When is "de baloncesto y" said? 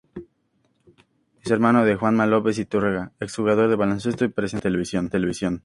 3.69-4.29